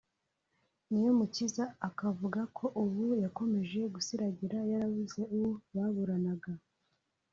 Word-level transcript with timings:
Niyomukiza 0.89 1.63
akavuga 1.87 2.41
ko 2.57 2.65
ubu 2.81 3.03
yakomeje 3.23 3.79
gusiragira 3.93 4.57
yarabuze 4.71 5.19
uwo 5.35 5.51
baburanaga 5.75 6.51